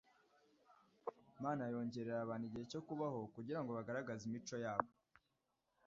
Imana 1.37 1.63
yongerera 1.73 2.19
abantu 2.21 2.45
igihe 2.47 2.65
cyo 2.71 2.81
kubaho 2.87 3.19
kugira 3.35 3.59
ngo 3.61 3.71
bagaragaze 3.77 4.23
imico 4.25 4.55
yabo 4.65 4.89